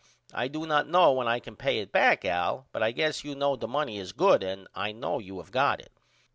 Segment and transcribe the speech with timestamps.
[0.33, 3.35] I do not know when I can pay it back Al but I guess you
[3.35, 5.91] know the money is good and I know you have got it.